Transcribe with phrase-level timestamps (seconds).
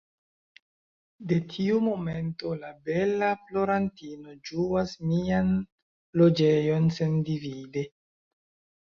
[1.31, 5.53] De tiu momento, la bela plorantino ĝuas mian
[6.23, 7.85] loĝejon sendivide.